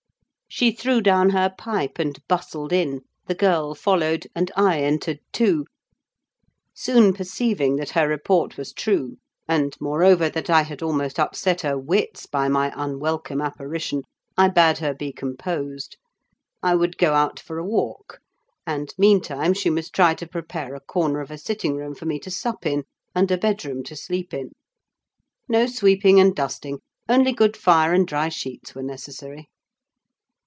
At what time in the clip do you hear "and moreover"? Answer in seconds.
9.47-10.27